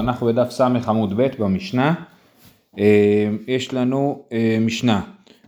[0.00, 1.94] אנחנו בדף ס עמוד ב' במשנה.
[2.78, 5.00] אה, יש לנו אה, משנה.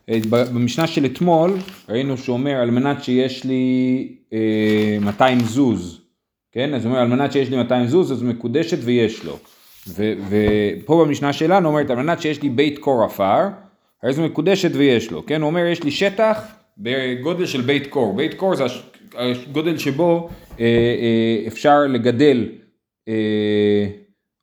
[0.09, 1.57] אה, במשנה של אתמול
[1.89, 4.15] ראינו שהוא אומר על מנת שיש לי
[5.01, 6.01] 200 זוז,
[6.53, 6.75] כן?
[6.75, 9.39] אז הוא אומר על מנת שיש לי 200 זוז אז מקודשת ויש לו.
[10.29, 13.49] ופה במשנה שלנו אומרת על מנת שיש לי בית קור עפר,
[14.03, 15.41] הרי זו מקודשת ויש לו, כן?
[15.41, 16.43] הוא אומר יש לי שטח
[16.79, 18.65] בגודל של בית קור, בית קור זה
[19.15, 20.29] הגודל שבו
[21.47, 22.49] אפשר לגדל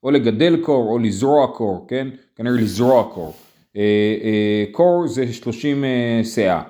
[0.05, 2.07] או לגדל קור או לזרוע קור, כן?
[2.35, 3.33] כנראה לזרוע קור.
[3.77, 3.81] אה,
[4.23, 5.83] אה, קור זה 30
[6.23, 6.61] סאה.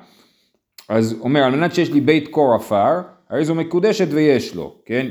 [0.89, 5.07] אז אומר, על מנת שיש לי בית קור עפר, הרי זו מקודשת ויש לו, כן?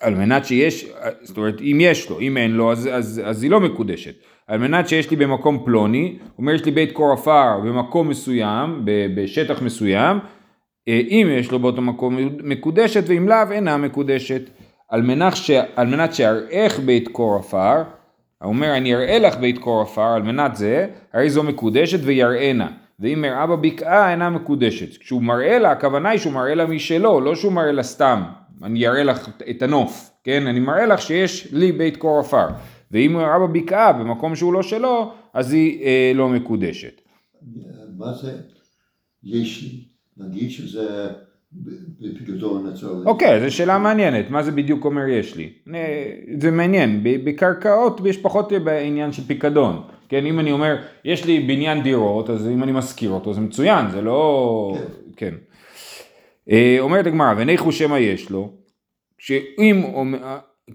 [0.00, 0.86] על מנת שיש,
[1.22, 4.14] זאת אומרת, אם יש לו, אם אין לו, אז, אז, אז היא לא מקודשת.
[4.46, 8.82] על מנת שיש לי במקום פלוני, אומר יש לי בית קור עפר במקום מסוים,
[9.14, 10.18] בשטח מסוים,
[10.88, 14.42] אם יש לו באותו מקום מקודשת, ואם לאו אינה מקודשת.
[14.88, 15.50] על מנת, ש...
[15.76, 17.82] על מנת שאראך בית קור עפר,
[18.42, 22.68] אומר אני אראה לך בית קור עפר על מנת זה, הרי זו מקודשת ויראנה.
[23.00, 24.96] ואם מראה בבקעה אינה מקודשת.
[24.96, 28.22] כשהוא מראה לה, הכוונה היא שהוא מראה לה משלו, לא שהוא מראה לה סתם.
[28.62, 30.46] אני אראה לך את הנוף, כן?
[30.46, 32.46] אני מראה לך שיש לי בית קור עפר.
[32.90, 37.00] ואם הראה בבקעה במקום שהוא לא שלו, אז היא אה, לא מקודשת.
[37.98, 38.40] מה זה
[39.22, 39.76] יש?
[40.16, 41.08] נגיד שזה
[41.52, 42.86] בפיקדון אצל...
[43.06, 45.52] אוקיי, זו שאלה מעניינת, מה זה בדיוק אומר יש לי?
[46.40, 49.82] זה מעניין, בקרקעות יש פחות בעניין של פיקדון.
[50.08, 53.90] כן, אם אני אומר, יש לי בניין דירות, אז אם אני משכיר אותו זה מצוין,
[53.90, 54.76] זה לא...
[55.16, 55.34] כן.
[56.50, 58.50] אה, אומרת הגמרא, וניחו שמא יש לו,
[59.18, 59.84] שאם,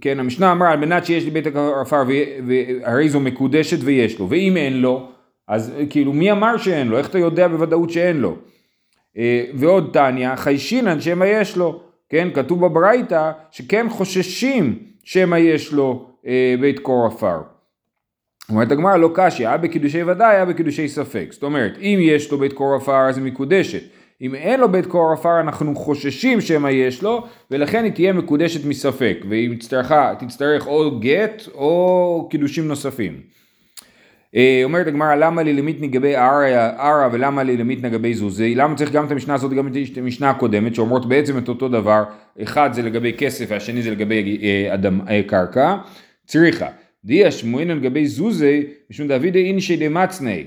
[0.01, 1.47] כן, המשנה אמרה, על מנת שיש לי בית
[1.81, 2.03] עפר,
[2.47, 5.09] והרי זו מקודשת ויש לו, ואם אין לו,
[5.47, 6.97] אז כאילו מי אמר שאין לו?
[6.97, 8.37] איך אתה יודע בוודאות שאין לו?
[9.17, 16.09] אה, ועוד תניא, חיישינן שמא יש לו, כן, כתוב בברייתא שכן חוששים שמא יש לו
[16.27, 17.41] אה, בית קור עפר.
[18.49, 21.27] אומרת הגמרא לא קשיא, היה בקידושי ודאי, היה בקידושי ספק.
[21.31, 23.83] זאת אומרת, אם יש לו בית קור עפר אז היא מקודשת.
[24.21, 28.65] אם אין לו בית קור עפר אנחנו חוששים שמא יש לו, ולכן היא תהיה מקודשת
[28.65, 33.21] מספק, והיא תצטרך, תצטרך או גט או קידושים נוספים.
[34.35, 38.55] אה, אומרת הגמרא למה לי למית נגבי ערה ולמה לי למית נגבי זוזי?
[38.55, 42.03] למה צריך גם את המשנה הזאת גם את המשנה הקודמת שאומרות בעצם את אותו דבר
[42.43, 45.75] אחד זה לגבי כסף והשני זה לגבי אה, אדם, אה, קרקע.
[46.25, 46.67] צריכה
[47.05, 50.43] דיה שמואלן לגבי זוזי משום דוד אינשי דמצני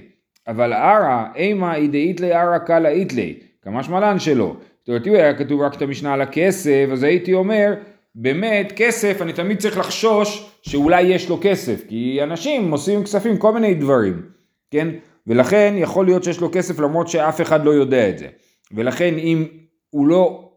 [0.48, 4.56] אבל ערה אימה אידאית לי ערה קלה איתלי כמה שמלן שלו.
[4.80, 7.74] זאת אומרת אם היה כתוב רק את המשנה על הכסף אז הייתי אומר
[8.18, 13.52] באמת כסף אני תמיד צריך לחשוש שאולי יש לו כסף, כי אנשים עושים כספים כל
[13.52, 14.22] מיני דברים,
[14.70, 14.88] כן?
[15.26, 18.26] ולכן יכול להיות שיש לו כסף למרות שאף אחד לא יודע את זה.
[18.72, 19.44] ולכן אם
[19.90, 20.50] הוא לא,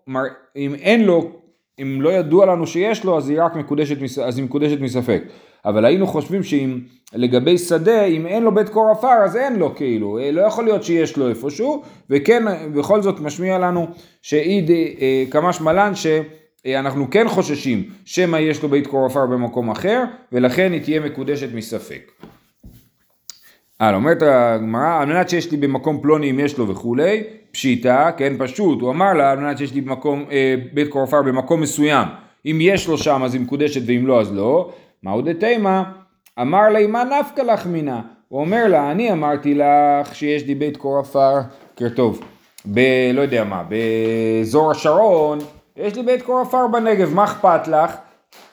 [0.56, 1.32] אם אין לו,
[1.82, 5.24] אם לא ידוע לנו שיש לו, אז היא רק מקודשת, אז היא מקודשת מספק.
[5.66, 6.80] אבל היינו חושבים שאם
[7.14, 10.84] לגבי שדה, אם אין לו בית קור עפר, אז אין לו כאילו, לא יכול להיות
[10.84, 12.44] שיש לו איפשהו, וכן,
[12.74, 13.88] בכל זאת משמיע לנו
[14.22, 16.08] שאיד אה, כמש מלן ש...
[16.66, 21.00] אה, אנחנו כן חוששים שמא יש לו בית קור עפר במקום אחר, ולכן היא תהיה
[21.00, 22.12] מקודשת מספק.
[23.80, 28.34] הלאה, אומרת הגמרא, על מנת שיש לי במקום פלוני אם יש לו וכולי, פשיטה, כן,
[28.40, 32.08] פשוט, הוא אמר לה, על מנת שיש לי במקום, אה, בית קור עפר במקום מסוים,
[32.46, 34.72] אם יש לו שם אז היא מקודשת ואם לא אז לא,
[35.04, 35.84] מהו דתימה?
[36.42, 38.02] אמר לה, מה נפקא לך מינה?
[38.28, 41.40] הוא אומר לה, אני אמרתי לך שיש לי בית קור עפר,
[41.76, 42.22] כרטוב,
[42.74, 42.80] ב...
[43.14, 45.40] לא יודע מה, באזור השרון,
[45.80, 47.96] יש לי בית קור עפר בנגב, מה אכפת לך?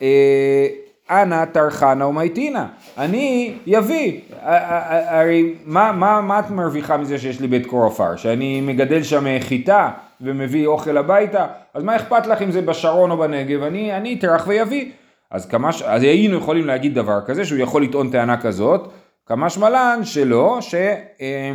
[0.03, 0.67] אה,
[1.11, 2.67] אנא טרחנה ומייטינה.
[2.99, 4.21] אני יביא.
[4.41, 8.17] הרי מה, מה, מה את מרוויחה מזה שיש לי בית קור עפר?
[8.17, 11.47] שאני מגדל שם חיטה ומביא אוכל הביתה?
[11.75, 13.63] אז מה אכפת לך אם זה בשרון או בנגב?
[13.63, 14.91] אני, אני אטרח ויביא.
[15.31, 18.89] אז, כמה, אז היינו יכולים להגיד דבר כזה, שהוא יכול לטעון טענה כזאת,
[19.27, 20.75] כמה שמלן שלא, ש...
[20.75, 21.53] אה,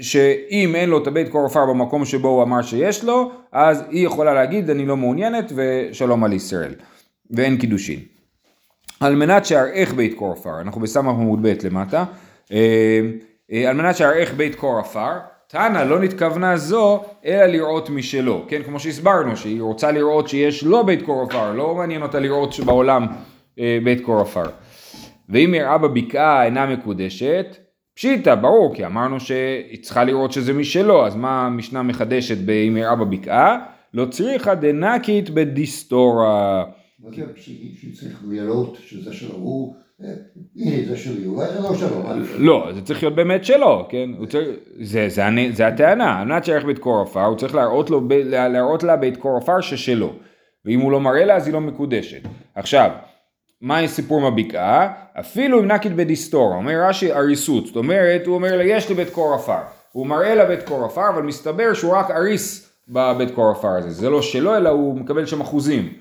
[0.00, 4.06] שאם אין לו את הבית קור עפר במקום שבו הוא אמר שיש לו, אז היא
[4.06, 6.74] יכולה להגיד אני לא מעוניינת ושלום על ישראל.
[7.30, 8.00] ואין קידושין.
[9.00, 12.04] על מנת שאראך בית קור עפר, אנחנו בסמ"ך עמוד ב' למטה,
[12.52, 13.00] אה,
[13.52, 15.12] אה, על מנת שאראך בית קור עפר,
[15.46, 20.86] תנא לא נתכוונה זו אלא לראות משלו, כן כמו שהסברנו שהיא רוצה לראות שיש לו
[20.86, 23.06] בית קור עפר, לא מעניין אותה לראות שבעולם
[23.58, 24.44] אה, בית קור עפר.
[25.28, 27.56] ואם יראה בבקעה אינה מקודשת,
[27.96, 32.96] פשיטא, ברור, כי אמרנו שהיא צריכה לראות שזה משלו, אז מה המשנה מחדשת באם יראה
[32.96, 33.58] בבקעה?
[33.94, 36.64] לא צריכה דנקית בדיסטורה.
[37.00, 37.22] מה זה
[37.80, 39.34] שצריך לראות שזה שלו?
[39.34, 39.74] הוא...
[40.04, 40.08] אה,
[40.56, 42.02] הנה זה שלי, אולי זה לא שלו.
[42.38, 44.10] לא, זה צריך להיות באמת שלו, כן?
[45.52, 47.54] זה הטענה, על מנת שיערך בית קור עפר, הוא צריך
[48.24, 50.12] להראות לה בית קור עפר ששלו.
[50.64, 52.20] ואם הוא לא מראה לה אז היא לא מקודשת.
[52.54, 52.90] עכשיו,
[53.66, 54.92] מה סיפור עם הבקעה?
[55.20, 59.10] אפילו אם נקיד בדיסטור, אומר רש"י אריסות, זאת אומרת, הוא אומר לה יש לי בית
[59.10, 59.58] קור עפר,
[59.92, 63.90] הוא מראה לה בית קור עפר, אבל מסתבר שהוא רק אריס בבית קור עפר הזה,
[63.90, 65.92] זה לא שלו אלא הוא מקבל שם אחוזים,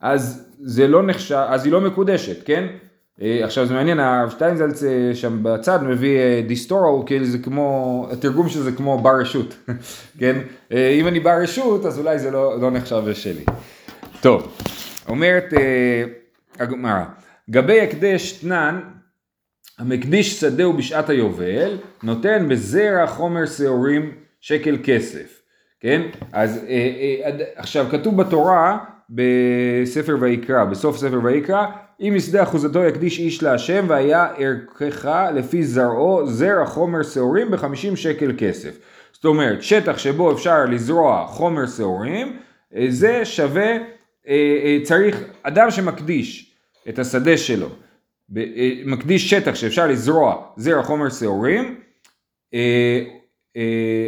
[0.00, 2.66] אז זה לא נחשב, אז היא לא מקודשת, כן?
[3.22, 8.06] אה, עכשיו זה מעניין, הרב שטיינזלץ אה, שם בצד מביא אה, דיסטורו, כאילו זה כמו,
[8.12, 9.54] התרגום של זה כמו בר רשות,
[10.20, 10.38] כן?
[10.70, 13.44] אם אני בר רשות אז אולי זה לא, לא נחשב שלי.
[14.20, 14.52] טוב,
[15.08, 15.44] אומרת
[16.60, 17.04] הגמרא,
[17.50, 18.80] גבי הקדש תנן,
[19.78, 25.42] המקדיש שדהו בשעת היובל, נותן בזרע חומר שעורים שקל כסף,
[25.80, 26.02] כן?
[26.32, 26.60] אז
[27.56, 28.78] עכשיו כתוב בתורה
[29.10, 31.66] בספר ויקרא, בסוף ספר ויקרא,
[32.00, 38.32] אם משדה אחוזתו יקדיש איש להשם והיה ערכך לפי זרעו זרע חומר שעורים בחמישים שקל
[38.38, 38.78] כסף.
[39.12, 42.36] זאת אומרת שטח שבו אפשר לזרוע חומר שעורים
[42.76, 43.78] אה, זה שווה, אה,
[44.64, 46.49] אה, צריך, אדם שמקדיש
[46.88, 47.68] את השדה שלו,
[48.84, 51.80] מקדיש שטח שאפשר לזרוע זרע חומר שעורים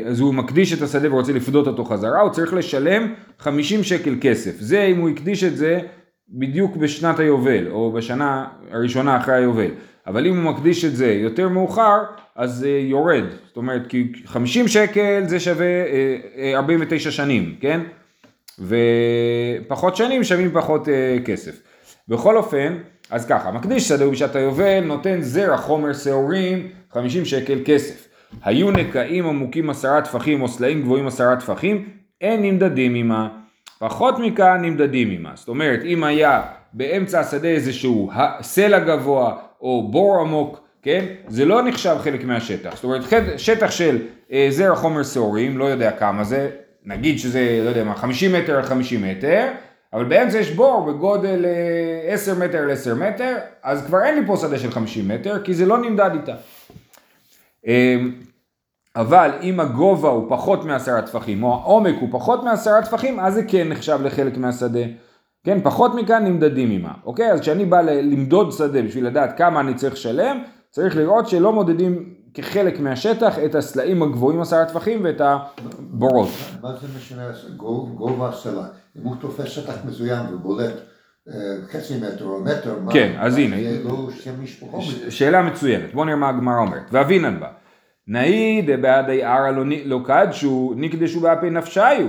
[0.07, 4.57] אז הוא מקדיש את השדה ורוצה לפדות אותו חזרה, הוא צריך לשלם 50 שקל כסף.
[4.59, 5.81] זה אם הוא הקדיש את זה
[6.29, 9.71] בדיוק בשנת היובל, או בשנה הראשונה אחרי היובל.
[10.07, 11.99] אבל אם הוא מקדיש את זה יותר מאוחר,
[12.37, 13.25] אז זה יורד.
[13.47, 15.67] זאת אומרת, כי 50 שקל זה שווה
[16.55, 17.81] 49 אה, אה, שנים, כן?
[18.59, 21.63] ופחות שנים שווים פחות אה, כסף.
[22.09, 22.77] בכל אופן,
[23.11, 28.09] אז ככה, מקדיש שדה בשעת היובל, נותן זרע חומר שעורים, 50 שקל כסף.
[28.45, 31.89] היו נקעים עמוקים עשרה טפחים או סלעים גבוהים עשרה טפחים,
[32.21, 33.29] אין נמדדים עמה.
[33.79, 35.31] פחות מכאן נמדדים עמה.
[35.35, 38.11] זאת אומרת, אם היה באמצע השדה איזשהו
[38.41, 41.05] סלע גבוה או בור עמוק, כן?
[41.29, 42.75] זה לא נחשב חלק מהשטח.
[42.75, 43.03] זאת אומרת,
[43.37, 43.99] שטח של
[44.33, 46.51] אה, זרע חומר שעורים, לא יודע כמה זה,
[46.85, 49.49] נגיד שזה, לא יודע מה, 50 מטר על 50 מטר,
[49.93, 51.47] אבל באמצע יש בור בגודל
[52.09, 55.43] 10 אה, מטר על 10 מטר, אז כבר אין לי פה שדה של 50 מטר,
[55.45, 56.35] כי זה לא נמדד איתה.
[57.67, 58.13] אמ,
[58.97, 63.43] אבל אם הגובה הוא פחות מעשרה טפחים, או העומק הוא פחות מעשרה טפחים, אז זה
[63.49, 64.85] כן נחשב לחלק מהשדה.
[65.45, 66.93] כן, פחות מכאן נמדדים עימה.
[67.05, 67.33] אוקיי?
[67.33, 72.15] אז כשאני בא למדוד שדה בשביל לדעת כמה אני צריך לשלם, צריך לראות שלא מודדים
[72.35, 76.29] כחלק מהשטח את הסלעים הגבוהים עשרה טפחים ואת הבורות.
[76.63, 77.23] מה זה משנה
[77.97, 78.65] גובה הסלע?
[78.99, 80.75] אם הוא תופס שטח מסוים ובולט
[81.29, 81.35] אה,
[81.73, 84.09] חצי מטר או מטר, כן, אז הנה, לא
[85.09, 87.49] שאלה מצוינת, בוא נראה מה הגמרא אומרת, ואבינן בה,
[88.09, 92.07] נאי דבעדי ערא לא, לא קדשו, נקדשו באפי נפשיו.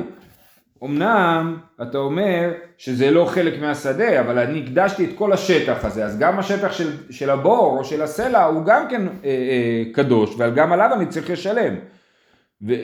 [0.83, 6.19] אמנם אתה אומר שזה לא חלק מהשדה, אבל אני הקדשתי את כל השטח הזה, אז
[6.19, 10.74] גם השטח של, של הבור או של הסלע הוא גם כן אה, אה, קדוש, וגם
[10.74, 11.75] עליו אני צריך לשלם,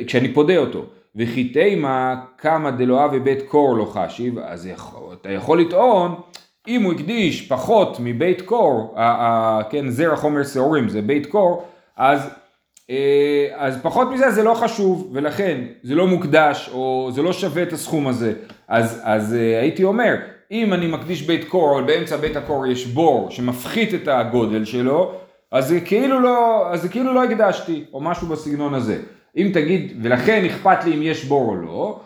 [0.08, 0.86] כשאני פודה אותו.
[1.16, 4.70] וכי תימה כמה דלואה ובית קור לא חשיב, אז
[5.14, 6.16] אתה יכול לטעון,
[6.68, 8.96] אם הוא הקדיש פחות מבית קור,
[9.70, 11.66] כן, זרע חומר שעורים זה בית קור,
[11.98, 12.30] אז
[12.90, 17.64] אה, אז פחות מזה זה לא חשוב, ולכן זה לא מוקדש, או זה לא שווה
[17.64, 18.34] את הסכום הזה.
[18.68, 20.16] אז, אז אה, הייתי אומר,
[20.52, 25.12] אם אני מקדיש בית קור, אבל באמצע בית הקור יש בור שמפחית את הגודל שלו,
[25.52, 29.02] אז זה כאילו לא, אז זה כאילו לא הקדשתי, או משהו בסגנון הזה.
[29.38, 32.00] אם תגיד, ולכן אכפת לי אם יש בור או לא,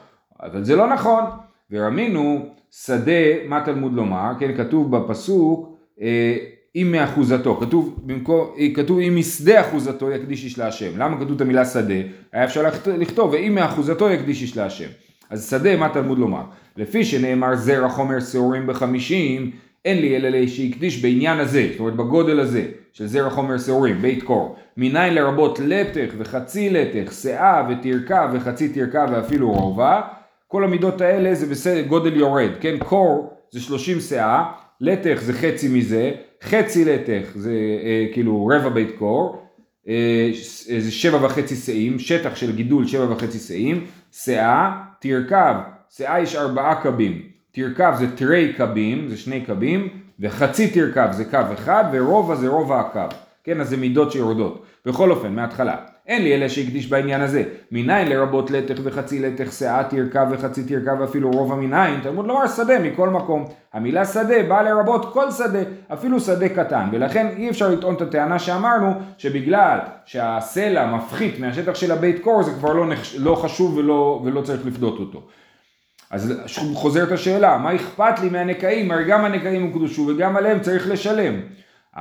[0.44, 1.24] אבל זה לא נכון.
[1.72, 6.38] ורמינו, שדה, מה תלמוד לומר, כן, כתוב בפסוק, אה,
[6.76, 10.98] אם מאחוזתו, כתוב, במקום, כתוב אם משדה אחוזתו יקדיש איש להשם.
[10.98, 11.94] למה כתוב את המילה שדה?
[12.34, 12.66] היה אפשר
[12.98, 14.90] לכתוב ואם מאחוזתו יקדיש איש להשם.
[15.30, 16.44] אז שדה, מה תלמוד לומר?
[16.78, 19.52] לפי שנאמר זרע חומר שעורים בחמישים,
[19.86, 24.24] אין לי אלא שהקדיש בעניין הזה, זאת אומרת בגודל הזה, של זרע חומר שעורים, בית
[24.24, 24.56] קור.
[24.78, 30.02] מניין לרבות לטך וחצי לטך, שאה ותרקה וחצי תרקה ואפילו רובע.
[30.48, 32.78] כל המידות האלה זה בסדר, גודל יורד, כן?
[32.80, 34.44] קור זה 30 שאה,
[34.82, 36.12] לטך זה חצי מזה,
[36.44, 37.52] חצי לטך זה
[37.84, 39.44] אה, כאילו רבע בית קור,
[39.88, 40.32] אה,
[40.78, 45.56] זה שבע וחצי שאים, שטח של גידול שבע וחצי שאים, שאה, תרכב,
[45.90, 47.22] שאה יש ארבעה קבים,
[47.52, 52.80] תרכב זה תרי קבים, זה שני קבים, וחצי תרכב זה קו אחד, ורובע זה רובע
[52.80, 54.66] הקו, כן, אז זה מידות שיורדות.
[54.86, 55.76] בכל אופן, מההתחלה.
[56.08, 57.44] אין לי אלא שהקדיש בעניין הזה.
[57.72, 62.80] מניין לרבות לטך וחצי לטך, שאה תרכב וחצי תרכב ואפילו רובע מניין, תלמוד לומר שדה
[62.80, 63.46] מכל מקום.
[63.74, 65.60] המילה שדה באה לרבות כל שדה,
[65.94, 71.92] אפילו שדה קטן, ולכן אי אפשר לטעון את הטענה שאמרנו, שבגלל שהסלע מפחית מהשטח של
[71.92, 73.16] הבית קור, זה כבר לא, נחש...
[73.16, 75.22] לא חשוב ולא, ולא צריך לפדות אותו.
[76.14, 76.34] אז
[76.74, 78.92] חוזרת השאלה, מה אכפת לי מהנקעים?
[78.92, 81.34] הרי גם הנקעים הוקדשו וגם עליהם צריך לשלם.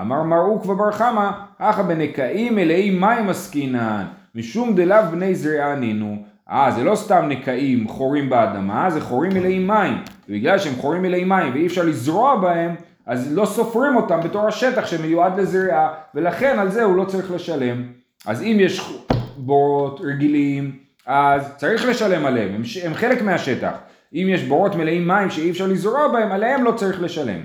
[0.01, 4.05] אמר מר עוקבא בר חמא, אחא בנקעים מלאי מים עסקינן,
[4.35, 6.17] משום דלאו בני זריעה נינו.
[6.51, 9.95] אה, זה לא סתם נקעים חורים באדמה, זה חורים מלאי מים.
[10.29, 12.75] ובגלל שהם חורים מלאי מים ואי אפשר לזרוע בהם,
[13.07, 17.83] אז לא סופרים אותם בתור השטח שמיועד לזריעה, ולכן על זה הוא לא צריך לשלם.
[18.27, 19.03] אז אם יש
[19.37, 20.77] בורות רגילים,
[21.07, 23.73] אז צריך לשלם עליהם, הם, הם חלק מהשטח.
[24.15, 27.41] אם יש בורות מלאים מים שאי אפשר לזרוע בהם, עליהם לא צריך לשלם.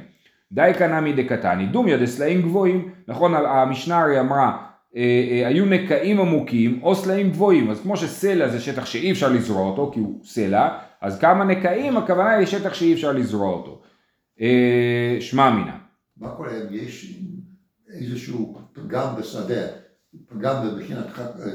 [0.51, 4.57] די קנמי דקתני, דומיה דסלעים גבוהים, נכון המשנה הרי אמרה,
[4.95, 9.29] אה, אה, היו נקעים עמוקים או סלעים גבוהים, אז כמו שסלע זה שטח שאי אפשר
[9.29, 13.81] לזרוע אותו כי הוא סלע, אז כמה נקעים הכוונה היא לשטח שאי אפשר לזרוע אותו.
[14.41, 15.77] אה, שמע מינה.
[16.17, 17.19] מה קורה אם יש
[17.93, 19.86] איזשהו פגם בשדה?
[20.29, 21.05] פגם מבחינת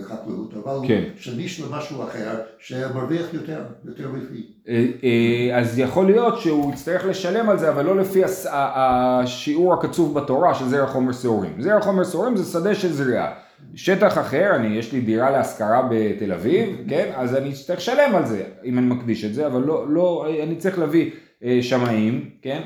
[0.08, 1.02] חקלאות, אבל כן.
[1.16, 4.46] שמיש למשהו אחר שמרוויח יותר, יותר לפי.
[4.68, 10.14] אה, אה, אז יכול להיות שהוא יצטרך לשלם על זה, אבל לא לפי השיעור הקצוב
[10.18, 11.62] בתורה של זרע חומר שעורים.
[11.62, 13.32] זרע חומר שעורים זה שדה של זריעה.
[13.74, 17.12] שטח אחר, אני, יש לי דירה להשכרה בתל אביב, כן?
[17.16, 20.56] אז אני אצטרך לשלם על זה, אם אני מקדיש את זה, אבל לא, לא אני
[20.56, 21.10] צריך להביא
[21.44, 22.62] אה, שמאים, כן?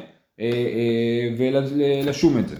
[1.38, 2.56] ולשום את זה.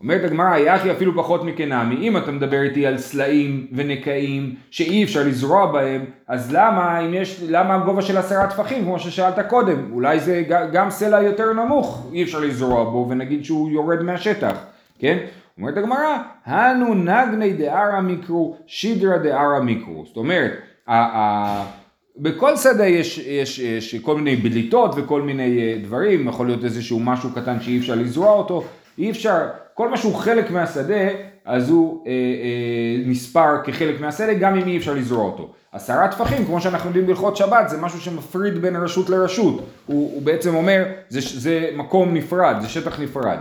[0.00, 5.22] אומרת הגמרא, יחי אפילו פחות מקנמי, אם אתה מדבר איתי על סלעים ונקעים שאי אפשר
[5.26, 10.20] לזרוע בהם, אז למה, אם יש, למה הגובה של עשרה טפחים, כמו ששאלת קודם, אולי
[10.20, 14.56] זה גם סלע יותר נמוך, אי אפשר לזרוע בו ונגיד שהוא יורד מהשטח,
[14.98, 15.18] כן?
[15.58, 20.52] אומרת הגמרא, הנו נגני דערא מיקרו, שידרא דערא מיקרו, זאת אומרת,
[22.18, 27.00] בכל שדה יש, יש, יש כל מיני בליטות וכל מיני אה, דברים, יכול להיות איזשהו
[27.00, 28.64] משהו קטן שאי אפשר לזרוע אותו,
[28.98, 31.08] אי אפשר, כל מה שהוא חלק מהשדה,
[31.44, 35.52] אז הוא אה, אה, נספר כחלק מהשדה, גם אם אי אפשר לזרוע אותו.
[35.72, 39.54] עשרה טפחים, כמו שאנחנו יודעים בהלכות שבת, זה משהו שמפריד בין רשות לרשות.
[39.86, 43.38] הוא, הוא בעצם אומר, זה, זה מקום נפרד, זה שטח נפרד.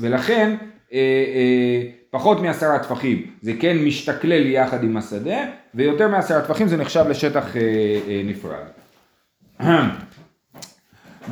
[0.00, 0.56] ולכן,
[0.92, 5.38] אה, אה, פחות מעשרה טפחים זה כן משתכלל יחד עם השדה,
[5.74, 7.62] ויותר מעשרה טפחים זה נחשב לשטח אה,
[8.08, 8.64] אה, נפרד.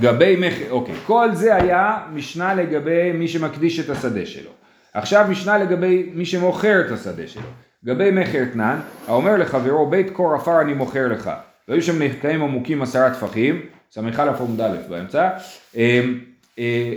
[0.00, 4.50] גבי מכר, אוקיי, כל זה היה משנה לגבי מי שמקדיש את השדה שלו.
[4.94, 7.42] עכשיו משנה לגבי מי שמוכר את השדה שלו.
[7.84, 11.30] גבי מכר תנן, האומר לחברו בית קור עפר אני מוכר לך.
[11.68, 15.30] והיו שם נחקאים עמוקים עשרה טפחים, סמיכה עמוד א' באמצע,
[15.76, 16.20] אמ,
[16.58, 16.92] אה,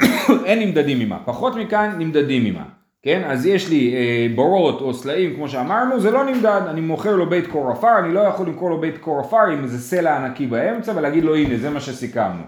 [0.46, 2.79] אין נמדדים עמה, פחות מכאן נמדדים עמה.
[3.02, 3.22] כן?
[3.26, 7.30] אז יש לי אה, בורות או סלעים כמו שאמרנו, זה לא נמדד, אני מוכר לו
[7.30, 10.46] בית קור עפר, אני לא יכול למכור לו בית קור עפר עם איזה סלע ענקי
[10.46, 12.42] באמצע ולהגיד לו הנה זה מה שסיכמנו.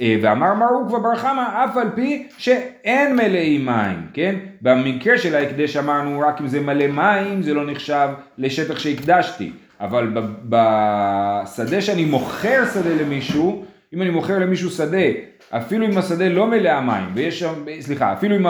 [0.00, 4.34] אה, ואמר מרוק ובר חמא אף על פי שאין מלאי מים, כן?
[4.62, 10.12] במקרה של ההקדש אמרנו רק אם זה מלא מים זה לא נחשב לשטח שהקדשתי, אבל
[10.44, 15.06] בשדה שאני מוכר שדה למישהו, אם אני מוכר למישהו שדה
[15.50, 18.46] אפילו אם השדה לא מלא מים, ויש שם, סליחה, אפילו אם,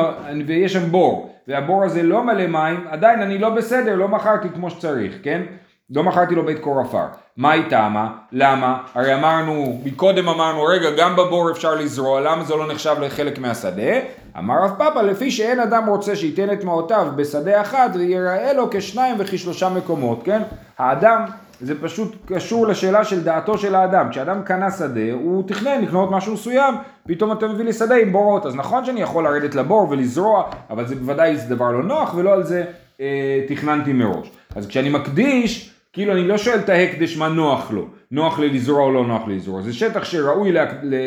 [0.47, 4.71] ויש שם בור, והבור הזה לא מלא מים, עדיין אני לא בסדר, לא מכרתי כמו
[4.71, 5.43] שצריך, כן?
[5.91, 7.05] לא מכרתי לו בית קור עפר.
[7.37, 8.09] מה היא טעמה?
[8.33, 8.79] למה?
[8.95, 13.93] הרי אמרנו, מקודם אמרנו, רגע, גם בבור אפשר לזרוע, למה זה לא נחשב לחלק מהשדה?
[14.39, 19.17] אמר רב פאפה, לפי שאין אדם רוצה שייתן את מעותיו בשדה אחד, ויראה לו כשניים
[19.19, 20.43] וכשלושה מקומות, כן?
[20.79, 21.25] האדם
[21.65, 24.09] זה פשוט קשור לשאלה של דעתו של האדם.
[24.11, 26.75] כשאדם קנה שדה, הוא תכנן לקנות משהו מסוים,
[27.09, 28.47] פתאום אתה מביא לי שדה עם בורות.
[28.47, 32.33] אז נכון שאני יכול לרדת לבור ולזרוע, אבל זה בוודאי זה דבר לא נוח, ולא
[32.33, 32.65] על זה
[33.01, 34.31] אה, תכננתי מראש.
[34.57, 38.83] אז כשאני מקדיש, כאילו אני לא שואל את ההקדש מה נוח לו, נוח לי לזרוע
[38.83, 39.63] או לא נוח לי לזרוע.
[39.63, 40.53] זה שטח שראוי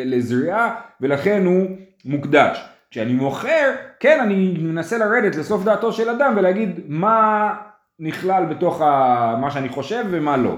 [0.06, 1.68] לזריעה, ולכן הוא
[2.06, 2.66] מוקדש.
[2.92, 7.54] כשאני מוכר, כן, אני מנסה לרדת לסוף דעתו של אדם ולהגיד מה
[8.00, 9.36] נכלל בתוך ה...
[9.42, 10.56] מה שאני חושב ומה לא.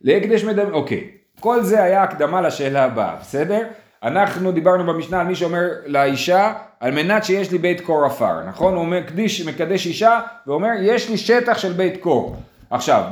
[0.00, 1.10] להקדש מדמה, אוקיי,
[1.40, 3.62] כל זה היה הקדמה לשאלה הבאה, בסדר?
[4.02, 8.74] אנחנו דיברנו במשנה על מי שאומר לאישה, על מנת שיש לי בית קור עפר, נכון?
[8.74, 12.36] הוא מקדיש, מקדש אישה, ואומר, יש לי שטח של בית קור.
[12.70, 13.04] עכשיו,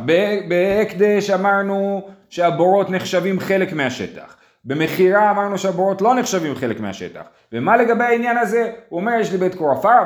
[0.49, 4.37] בהקדש אמרנו שהבורות נחשבים חלק מהשטח.
[4.65, 7.23] במכירה אמרנו שהבורות לא נחשבים חלק מהשטח.
[7.53, 8.73] ומה לגבי העניין הזה?
[8.89, 9.99] הוא אומר יש לי בית קור עפר,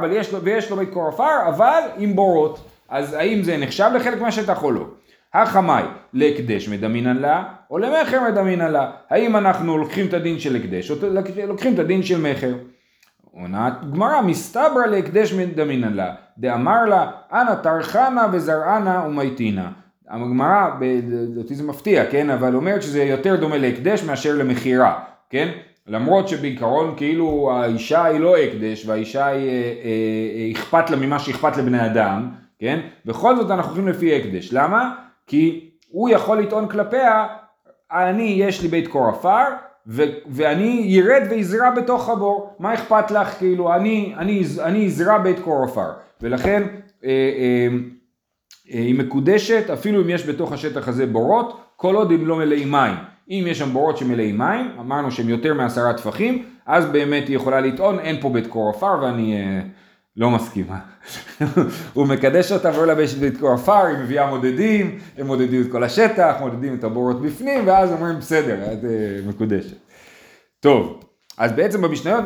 [0.42, 2.70] ויש לו בית קור עפר, אבל עם בורות.
[2.88, 4.86] אז האם זה נחשב לחלק מהשטח או לא?
[5.34, 5.82] החמאי
[6.12, 8.90] להקדש מדמינן לה, או למכר מדמינן לה.
[9.10, 10.96] האם אנחנו לוקחים את הדין של הקדש, או
[11.46, 12.54] לוקחים את הדין של מכר?
[13.32, 19.70] עונת גמרא מסתברא להקדש מדמינן לה, דאמר לה, אנא טרחנה וזרענה ומייטינה.
[20.10, 20.68] הגמרא,
[21.36, 24.98] אותי זה מפתיע, כן, אבל אומרת שזה יותר דומה להקדש מאשר למכירה,
[25.30, 25.48] כן?
[25.86, 29.90] למרות שבעיקרון כאילו האישה היא לא הקדש והאישה היא, אה, אה,
[30.36, 32.80] אה, אכפת לה ממה שאכפת לבני אדם, כן?
[33.04, 34.94] בכל זאת אנחנו הולכים לפי הקדש, למה?
[35.26, 37.26] כי הוא יכול לטעון כלפיה,
[37.92, 39.44] אני יש לי בית קור עפר
[39.86, 45.38] ו- ואני ירד ויזרע בתוך הבור, מה אכפת לך כאילו, אני, אני, אני אזרע בית
[45.38, 46.62] קור עפר, ולכן
[47.04, 47.68] אה, אה,
[48.68, 52.94] היא מקודשת אפילו אם יש בתוך השטח הזה בורות, כל עוד הם לא מלאים מים.
[53.30, 57.60] אם יש שם בורות שמלאים מים, אמרנו שהם יותר מעשרה טפחים, אז באמת היא יכולה
[57.60, 59.60] לטעון, אין פה בית קור עפר ואני אה,
[60.16, 60.78] לא מסכימה.
[61.94, 66.36] הוא מקדש אותה ועולה בית קור עפר, היא מביאה מודדים, הם מודדים את כל השטח,
[66.40, 69.76] מודדים את הבורות בפנים, ואז אומרים בסדר, את אה, מקודשת.
[70.60, 71.05] טוב,
[71.38, 72.24] אז בעצם במשניות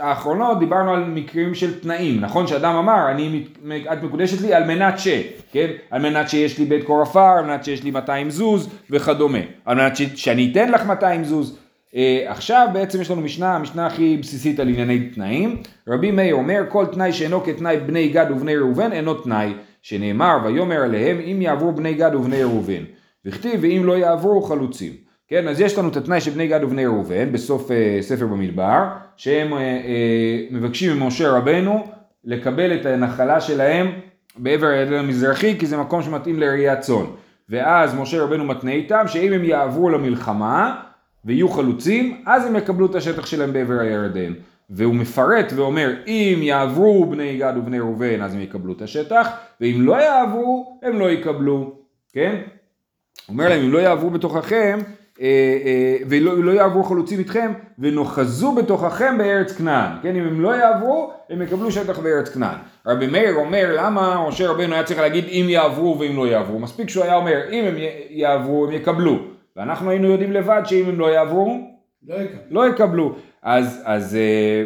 [0.00, 3.44] האחרונות דיברנו על מקרים של תנאים, נכון שאדם אמר, אני,
[3.92, 5.08] את מקודשת לי על מנת ש,
[5.52, 5.66] כן?
[5.90, 9.76] על מנת שיש לי בית קור עפר, על מנת שיש לי 200 זוז וכדומה, על
[9.76, 11.58] מנת ש, שאני אתן לך 200 זוז.
[11.96, 15.56] אה, עכשיו בעצם יש לנו משנה, המשנה הכי בסיסית על ענייני תנאים.
[15.88, 20.82] רבי מאיר אומר, כל תנאי שאינו כתנאי בני גד ובני ראובן אינו תנאי, שנאמר ויאמר
[20.82, 22.84] עליהם אם יעברו בני גד ובני ראובן.
[23.24, 25.03] וכתיב ואם לא יעברו חלוצים.
[25.34, 28.82] כן, אז יש לנו את התנאי של בני גד ובני ראובן בסוף אה, ספר במדבר,
[29.16, 31.86] שהם אה, אה, מבקשים ממשה רבנו
[32.24, 33.92] לקבל את הנחלה שלהם
[34.36, 37.04] בעבר הירדן המזרחי, כי זה מקום שמתאים לראיית צאן.
[37.48, 40.80] ואז משה רבנו מתנה איתם שאם הם יעברו למלחמה
[41.24, 44.32] ויהיו חלוצים, אז הם יקבלו את השטח שלהם בעבר הירדן.
[44.70, 49.28] והוא מפרט ואומר, אם יעברו בני גד ובני ראובן, אז הם יקבלו את השטח,
[49.60, 51.72] ואם לא יעברו, הם לא יקבלו,
[52.12, 52.40] כן?
[53.28, 54.78] אומר להם, אם לא יעברו בתוככם,
[56.08, 61.42] ולא לא יעברו חלוצים איתכם ונוחזו בתוככם בארץ כנען, כן, אם הם לא יעברו הם
[61.42, 62.56] יקבלו שטח בארץ כנען.
[62.86, 66.88] רבי מאיר אומר למה משה רבנו היה צריך להגיד אם יעברו ואם לא יעברו, מספיק
[66.88, 67.74] שהוא היה אומר אם הם
[68.10, 69.18] יעברו הם יקבלו,
[69.56, 71.74] ואנחנו היינו יודעים לבד שאם הם לא יעברו
[72.08, 73.14] לא יקבלו, לא יקבלו.
[73.42, 74.64] אז, אז אה,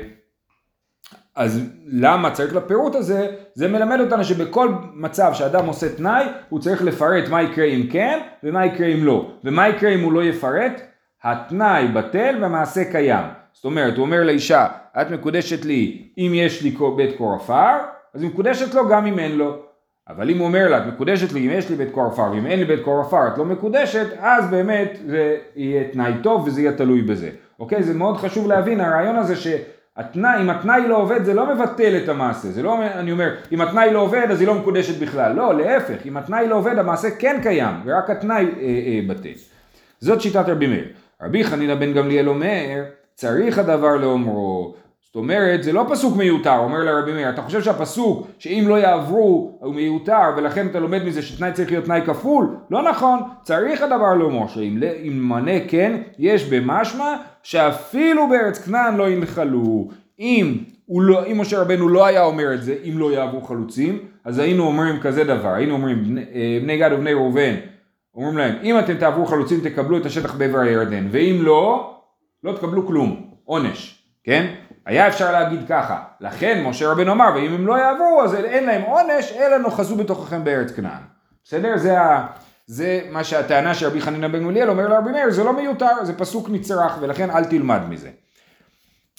[1.38, 3.26] אז למה צריך לפירוט הזה?
[3.54, 8.18] זה מלמד אותנו שבכל מצב שאדם עושה תנאי, הוא צריך לפרט מה יקרה אם כן
[8.42, 9.30] ומה יקרה אם לא.
[9.45, 10.83] ומה יקרה אם הוא לא יפרט?
[11.25, 13.25] התנאי בטל והמעשה קיים.
[13.52, 14.66] זאת אומרת, הוא אומר לאישה,
[15.00, 17.76] את מקודשת לי אם יש לי בית קור עפר,
[18.14, 19.57] אז היא מקודשת לו גם אם אין לו.
[20.09, 22.47] אבל אם הוא אומר לה, את מקודשת לי אם יש לי בית קור עפר ואם
[22.47, 26.61] אין לי בית קור עפר את לא מקודשת, אז באמת זה יהיה תנאי טוב וזה
[26.61, 27.30] יהיה תלוי בזה.
[27.61, 27.83] אוקיי?
[27.83, 29.47] זה מאוד חשוב להבין, הרעיון הזה ש...
[29.98, 33.60] התנאי, אם התנאי לא עובד זה לא מבטל את המעשה, זה לא, אני אומר, אם
[33.60, 37.11] התנאי לא עובד אז היא לא מקודשת בכלל, לא, להפך, אם התנאי לא עובד המעשה
[37.11, 39.38] כן קיים, ורק התנאי אה, אה, בטל.
[40.00, 40.88] זאת שיטת רבי מאיר.
[41.22, 42.84] רבי חנינא בן גמליאל אומר,
[43.14, 44.74] צריך הדבר לאומרו,
[45.09, 49.59] זאת אומרת, זה לא פסוק מיותר, אומר לרבי מאיר, אתה חושב שהפסוק שאם לא יעברו
[49.61, 52.57] הוא מיותר ולכן אתה לומד מזה שתנאי צריך להיות תנאי כפול?
[52.71, 59.88] לא נכון, צריך הדבר לאמור, שאם מנה כן, יש במשמע שאפילו בארץ כנען לא ינחלו.
[60.18, 60.57] אם,
[60.88, 64.66] לא, אם משה רבנו לא היה אומר את זה, אם לא יעברו חלוצים, אז היינו
[64.66, 67.55] אומרים כזה דבר, היינו אומרים בני, אה, בני גד ובני ראובן,
[68.14, 71.94] אומרים להם, אם אתם תעברו חלוצים תקבלו את השטח בעבר הירדן, ואם לא,
[72.44, 74.47] לא תקבלו כלום, עונש, כן?
[74.88, 78.83] היה אפשר להגיד ככה, לכן משה רבנו אמר, ואם הם לא יעברו אז אין להם
[78.83, 81.03] עונש, אלא נוחזו בתוככם בארץ כנען.
[81.44, 81.77] בסדר?
[81.77, 82.27] זה, ה,
[82.66, 86.18] זה מה שהטענה של רבי חנינא בן גמליאל אומר לרבי מאיר, זה לא מיותר, זה
[86.18, 88.11] פסוק נצרך, ולכן אל תלמד מזה.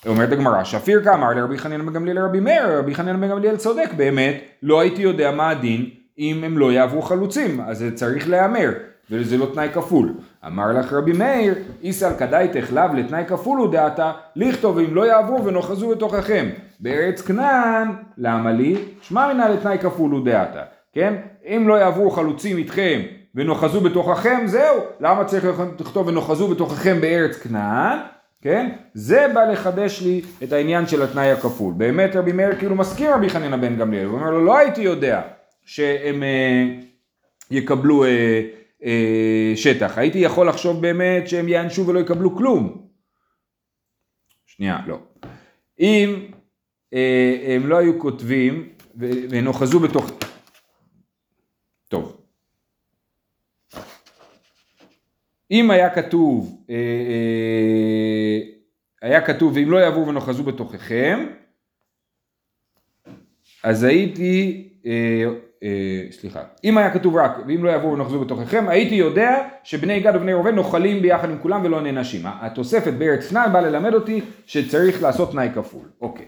[0.07, 3.89] אומרת הגמרא, שפיר כאמר לרבי חנינא בן גמליאל לרבי מאיר, רבי חנינא בן גמליאל צודק,
[3.97, 8.69] באמת, לא הייתי יודע מה הדין אם הם לא יעברו חלוצים, אז זה צריך להיאמר.
[9.11, 10.13] וזה לא תנאי כפול.
[10.47, 15.45] אמר לך רבי מאיר, איסל כדאיתך לאו לתנאי כפול הוא דעתה, לכתוב אם לא יעברו
[15.45, 16.49] ונוחזו בתוככם.
[16.79, 18.75] בארץ כנען, למה לי?
[19.01, 20.61] שמע מנה לתנאי כפול הוא דעתה,
[20.93, 21.13] כן?
[21.45, 23.01] אם לא יעברו חלוצים איתכם
[23.35, 24.77] ונוחזו בתוככם, זהו.
[24.99, 25.45] למה צריך
[25.79, 27.99] לכתוב ונוחזו בתוככם בארץ כנען?
[28.41, 28.69] כן?
[28.93, 31.73] זה בא לחדש לי את העניין של התנאי הכפול.
[31.77, 35.21] באמת רבי מאיר כאילו מסכים רבי חנינא בן גמליאל, הוא אומר לו לא הייתי יודע
[35.65, 36.65] שהם אה,
[37.51, 38.41] יקבלו אה,
[39.55, 39.97] שטח.
[39.97, 42.87] הייתי יכול לחשוב באמת שהם יענשו ולא יקבלו כלום.
[44.45, 44.99] שנייה, לא.
[45.79, 46.31] אם
[46.93, 50.11] אה, הם לא היו כותבים והם אוחזו בתוך...
[51.87, 52.21] טוב.
[55.51, 58.39] אם היה כתוב, אה, אה,
[59.01, 61.29] היה כתוב ואם לא יעברו ונוחזו בתוככם,
[63.63, 65.48] אז הייתי אה, אה,
[66.11, 70.33] סליחה, אם היה כתוב רק ואם לא יבואו ונחזו בתוככם, הייתי יודע שבני גד ובני
[70.33, 72.21] ראובן נוחלים ביחד עם כולם ולא נענשים.
[72.25, 75.87] התוספת בארץ כנען באה ללמד אותי שצריך לעשות תנאי כפול.
[76.01, 76.25] אוקיי.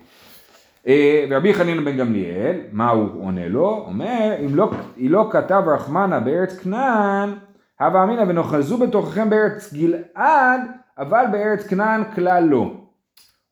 [0.88, 3.84] אה, ורבי חנין בן גמליאל, מה הוא עונה לו?
[3.88, 7.30] אומר, אם לא, היא לא כתב רחמנה בארץ כנען,
[7.80, 10.62] הווה אמינא ונוחזו בתוככם בארץ גלעד,
[10.98, 12.72] אבל בארץ כנען כלל לא.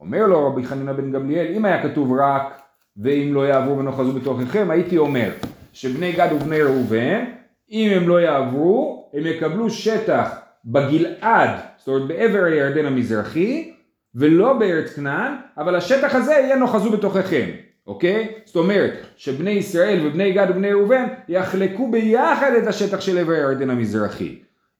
[0.01, 2.61] אומר לו רבי חנינא בן גמליאל, אם היה כתוב רק
[2.97, 5.29] ואם לא יעברו ונוחזו בתוככם, הייתי אומר
[5.73, 7.25] שבני גד ובני ראובן,
[7.71, 13.73] אם הם לא יעברו, הם יקבלו שטח בגלעד, זאת אומרת בעבר הירדן המזרחי,
[14.15, 17.49] ולא בארץ כנען, אבל השטח הזה יהיה נוחזו בתוככם,
[17.87, 18.27] אוקיי?
[18.45, 23.69] זאת אומרת שבני ישראל ובני גד ובני ראובן יחלקו ביחד את השטח של עבר הירדן
[23.69, 24.35] המזרחי.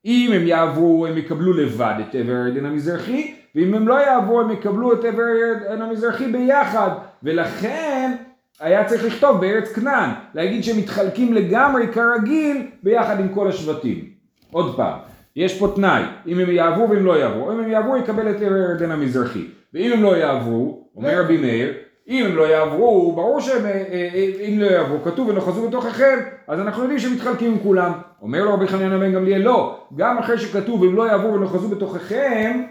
[0.06, 4.52] אם הם יעברו הם יקבלו לבד את עבר הירדן המזרחי, ואם הם לא יעברו הם
[4.52, 6.90] יקבלו את עבר הירדן המזרחי ביחד,
[7.24, 8.16] ולכן
[8.60, 14.06] היה צריך לכתוב בארץ כנען, להגיד שהם מתחלקים לגמרי כרגיל ביחד עם כל השבטים.
[14.52, 15.00] עוד פעם,
[15.36, 18.92] יש פה תנאי, אם הם יעברו ואם לא יעברו, אם הם יעברו יקבל את הירדן
[18.92, 21.74] המזרחי, ואם הם לא יעברו, אומר רבי מאיר,
[22.08, 26.20] אם הם לא יעברו, ברור שהם, אה, אה, אה, אם לא יעברו, כתוב ונחזו בתוככם,
[26.48, 27.92] אז אנחנו יודעים שהם מתחלקים עם כולם.
[28.22, 32.62] אומר לו רבי חנין בן גמליאל, לא, גם אחרי שכתוב אם לא יעברו ונחזו בתוככם,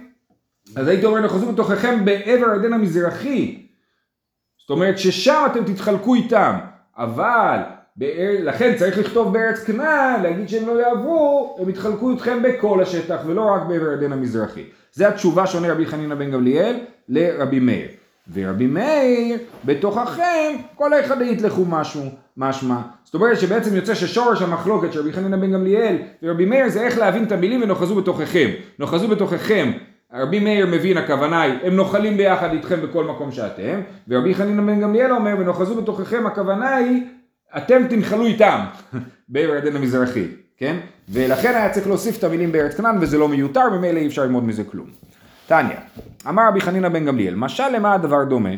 [0.77, 3.67] אז הייתי אומר נחזו בתוככם בעבר הירדן המזרחי.
[4.68, 6.52] זאת אומרת ששם אתם תתחלקו איתם,
[6.98, 7.59] אבל.
[8.42, 13.42] לכן צריך לכתוב בארץ כנען, להגיד שהם לא יעברו, הם יתחלקו איתכם בכל השטח ולא
[13.42, 14.64] רק בעבר הירדן המזרחי.
[14.92, 16.76] זה התשובה שעונה רבי חנינא בן גמליאל
[17.09, 17.88] לרבי מאיר.
[18.33, 22.02] ורבי מאיר, בתוככם, כל אחד יתלכו משהו,
[22.37, 22.78] משמע.
[23.04, 26.98] זאת אומרת שבעצם יוצא ששורש המחלוקת של רבי חנינא בן גמליאל ורבי מאיר זה איך
[26.98, 28.48] להבין את המילים ונוחזו בתוככם.
[28.78, 29.72] נוחזו בתוככם,
[30.12, 34.81] רבי מאיר מבין הכוונה היא, הם נוחלים ביחד איתכם בכל מקום שאתם, ורבי חנינא בן
[34.81, 37.03] גמליאל אומר, ונוחזו בתוככם הכוונה היא,
[37.57, 38.61] אתם תנחלו איתם,
[39.29, 40.77] בעבר הירדן המזרחי, כן?
[41.09, 44.44] ולכן היה צריך להוסיף את המילים בארץ כנען וזה לא מיותר, ממילא אי אפשר ללמוד
[44.44, 44.87] מזה כלום.
[45.47, 45.77] תניא,
[46.29, 48.51] אמר רבי חנינא בן גמליאל, משל למה הדבר דומה?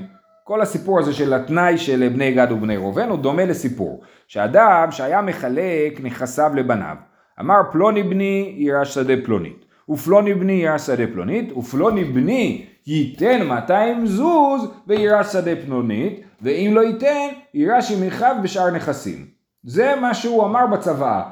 [0.45, 5.23] כל הסיפור הזה של התנאי של בני גד ובני ראובן הוא דומה לסיפור שאדם שהיה
[5.23, 6.97] מחלק נכסיו לבניו
[7.41, 14.07] אמר פלוני בני יירש שדה פלונית ופלוני בני יירש שדה פלונית ופלוני בני ייתן 200
[14.07, 19.27] זוז ויירש שדה פלונית ואם לא ייתן יירש אחיו בשאר נכסים
[19.65, 21.23] זה מה שהוא אמר בצבא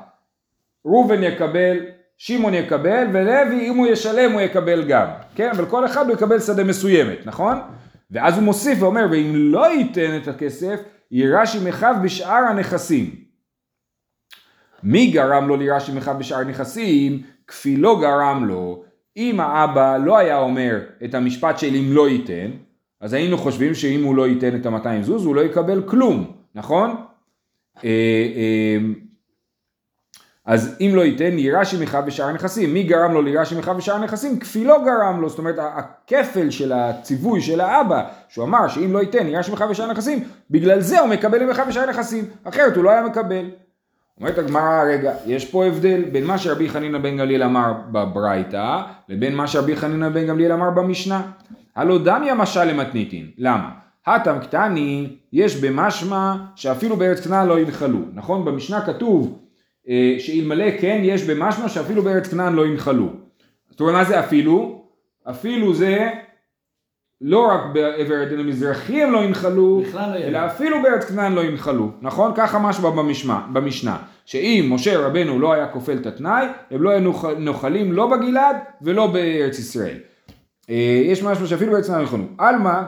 [0.85, 1.79] ראובן יקבל
[2.19, 5.51] שמעון יקבל, ולוי אם הוא ישלם הוא יקבל גם, כן?
[5.51, 7.59] אבל כל אחד הוא יקבל שדה מסוימת, נכון?
[8.11, 13.15] ואז הוא מוסיף ואומר, ואם לא ייתן את הכסף, יירש אחיו בשאר הנכסים.
[14.83, 17.23] מי גרם לו לירש עם אחיו בשאר הנכסים?
[17.49, 18.83] כפילו גרם לו.
[19.17, 22.51] אם האבא לא היה אומר את המשפט של אם לא ייתן,
[23.01, 26.97] אז היינו חושבים שאם הוא לא ייתן את ה-200 זוז, הוא לא יקבל כלום, נכון?
[27.85, 27.91] אה,
[28.37, 28.79] אה,
[30.49, 32.75] אז אם לא ייתן יירש עמך בשאר הנכסים.
[32.75, 34.39] מי גרם לו לירש עמך בשאר הנכסים?
[34.39, 35.29] כפילו גרם לו.
[35.29, 39.85] זאת אומרת הכפל של הציווי של האבא, שהוא אמר שאם לא ייתן יירש עמך בשאר
[39.85, 42.25] הנכסים, בגלל זה הוא מקבל עמך בשאר הנכסים.
[42.45, 43.51] אחרת הוא לא היה מקבל.
[44.21, 49.35] אומרת הגמרא, רגע, יש פה הבדל בין מה שרבי חנינא בן גמליאל אמר בברייתא, לבין
[49.35, 51.23] מה שרבי חנינא בן גמליאל אמר במשנה.
[51.77, 53.27] הלא דמיה משל למתניתין.
[53.39, 53.71] למה?
[54.07, 57.99] הטם קטני, יש במשמע שאפילו בארץ כנען לא ינחלו.
[58.15, 58.45] נכון?
[58.45, 59.39] במשנה כתוב
[59.89, 63.09] אה, שאלמלא כן יש במשמע שאפילו בארץ כנען לא ינחלו.
[63.71, 64.85] זאת אומרת מה זה אפילו?
[65.31, 66.11] אפילו זה
[67.21, 71.91] לא רק בעבר הדין המזרחי הם לא ינחלו, לא אלא אפילו בארץ כנען לא ינחלו,
[72.01, 72.33] נכון?
[72.35, 77.13] ככה משמע במשמע, במשנה, שאם משה רבנו לא היה כופל את התנאי, הם לא היו
[77.39, 79.97] נוחלים לא בגלעד ולא בארץ ישראל.
[80.71, 82.25] אה, יש משהו שאפילו בארץ כנען לא ינחלו.
[82.39, 82.83] עלמא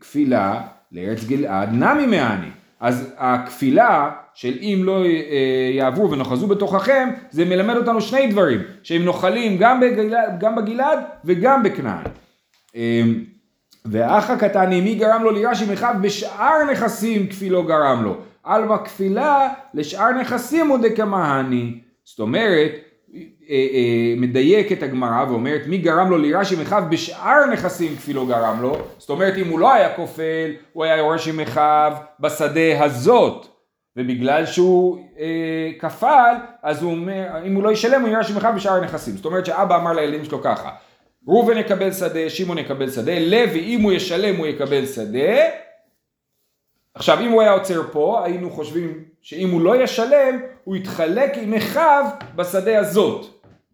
[0.00, 0.60] כפילה
[0.92, 2.48] לארץ גלעד נמי מעני.
[2.80, 9.04] אז הכפילה של אם לא אה, יעברו ונחזו בתוככם, זה מלמד אותנו שני דברים, שהם
[9.04, 12.04] נוחלים גם בגלעד, גם בגלעד וגם בכנען.
[13.90, 18.16] והאח הקטן, מי גרם לו לירש עם אחיו בשאר נכסים כפי לא גרם לו.
[18.44, 21.78] על כפילה לשאר נכסים הוא דקמהני.
[22.04, 22.72] זאת אומרת,
[23.14, 23.20] אה,
[23.50, 28.62] אה, מדייקת הגמרא ואומרת מי גרם לו לירש עם אחיו בשאר נכסים כפי לא גרם
[28.62, 28.76] לו.
[28.98, 33.46] זאת אומרת אם הוא לא היה כופל, הוא היה יורש עם אחיו בשדה הזאת.
[33.96, 38.72] ובגלל שהוא אה, כפל, אז הוא אומר, אם הוא לא ישלם הוא ירש אחיו בשאר
[38.72, 39.16] הנכסים.
[39.16, 40.70] זאת אומרת שאבא אמר לילדים שלו ככה,
[41.28, 45.34] ראובן יקבל שדה, שמעון יקבל שדה, לוי אם הוא ישלם הוא יקבל שדה.
[46.94, 51.54] עכשיו אם הוא היה עוצר פה, היינו חושבים שאם הוא לא ישלם, הוא יתחלק עם
[51.54, 52.04] אחיו
[52.36, 53.26] בשדה הזאת.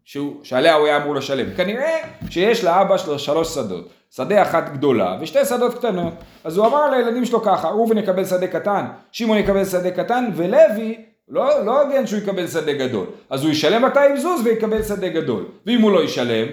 [0.04, 1.54] שהוא, שעליה הוא היה אמור לשלם.
[1.56, 1.98] כנראה
[2.30, 6.12] שיש לאבא שלו שלוש שדות, שדה אחת גדולה ושתי שדות קטנות.
[6.44, 11.04] אז הוא אמר לילדים שלו ככה, ראובן יקבל שדה קטן, שמעון יקבל שדה קטן, ולוי,
[11.28, 13.06] לא, לא הגן שהוא יקבל שדה גדול.
[13.30, 15.44] אז הוא ישלם 200 זוז ויקבל שדה גדול.
[15.66, 16.46] ואם הוא לא ישלם,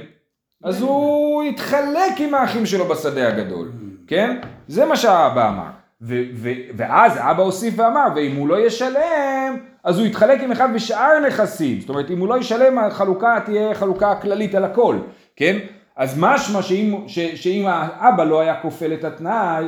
[0.64, 3.72] אז הוא יתחלק עם האחים שלו בשדה הגדול,
[4.08, 4.38] כן?
[4.68, 5.70] זה מה שהאבא אמר.
[6.02, 10.74] ו- ו- ואז האבא הוסיף ואמר, ואם הוא לא ישלם, אז הוא יתחלק עם אחד
[10.74, 11.80] בשאר נכסים.
[11.80, 14.96] זאת אומרת, אם הוא לא ישלם, החלוקה תהיה חלוקה כללית על הכל,
[15.36, 15.58] כן?
[15.98, 19.66] אז משמע שאם, ש- שאם האבא לא היה כופל את התנאי,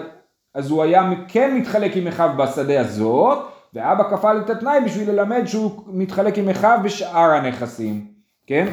[0.55, 3.37] אז הוא היה כן מתחלק עם אחיו בשדה הזאת,
[3.73, 8.05] ואבא כפל את התנאי בשביל ללמד שהוא מתחלק עם אחיו בשאר הנכסים,
[8.47, 8.67] כן?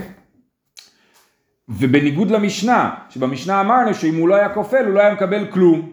[1.69, 5.93] ובניגוד למשנה, שבמשנה אמרנו שאם הוא לא היה כופל הוא לא היה מקבל כלום,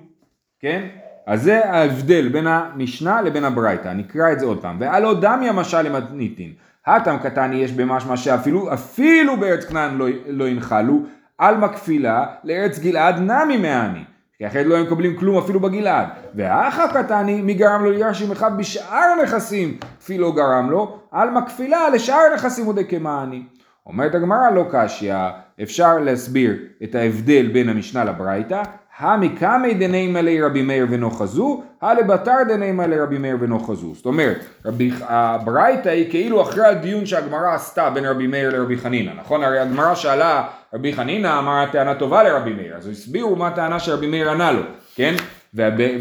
[0.59, 0.87] כן?
[1.27, 4.77] אז זה ההבדל בין המשנה לבין הברייתא, נקרא את זה עוד פעם.
[4.79, 6.53] והלא דמיה משל למתניתין,
[6.87, 10.99] הטם קטני יש במשמע שאפילו אפילו בארץ כנען לא, לא ינחלו,
[11.37, 14.03] על מקפילה לארץ גלעד נמי מעני.
[14.37, 16.07] כי אחרת לא היו מקבלים כלום אפילו בגלעד.
[16.35, 21.89] והאח הקטני, מי גרם לו לירשים אחד בשאר הנכסים, כפי לא גרם לו, על מקפילה
[21.89, 23.43] לשאר הנכסים עוד כמעני.
[23.85, 25.15] אומרת הגמרא לא קשיא,
[25.63, 28.61] אפשר להסביר את ההבדל בין המשנה לברייתא,
[28.97, 33.95] המקמי דנימא לרבי מאיר ונוחזו, הלבתר דנימא לרבי מאיר ונוחזו.
[33.95, 39.11] זאת אומרת, רבי, הברייתא היא כאילו אחרי הדיון שהגמרא עשתה בין רבי מאיר לרבי חנינא,
[39.19, 39.43] נכון?
[39.43, 44.07] הרי הגמרא שאלה, רבי חנינא אמר טענה טובה לרבי מאיר, אז הסבירו מה הטענה שרבי
[44.07, 44.61] מאיר ענה לו,
[44.95, 45.15] כן?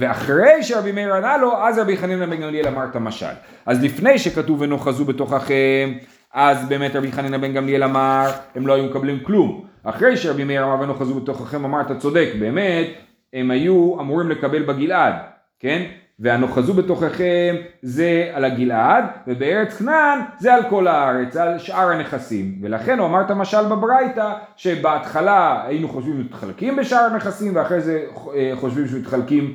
[0.00, 3.26] ואחרי שרבי מאיר ענה לו, אז רבי חנינא בן גמליאל אמר את המשל.
[3.66, 5.92] אז לפני שכתוב ונוחזו בתוככם,
[6.34, 9.64] אז באמת רבי חנינא בן גמליאל אמר, הם לא היו מקבלים כלום.
[9.84, 12.86] אחרי שרבי מאיר אמר ונוחזו בתוככם, אמר אתה צודק, באמת,
[13.32, 15.14] הם היו אמורים לקבל בגלעד,
[15.60, 15.82] כן?
[16.18, 22.58] והנוחזו בתוככם זה על הגלעד, ובארץ כנען זה על כל הארץ, על שאר הנכסים.
[22.62, 28.52] ולכן הוא אמר את המשל בברייתא, שבהתחלה היינו חושבים שמתחלקים בשאר הנכסים, ואחרי זה אה,
[28.54, 29.52] חושבים שמתחלקים.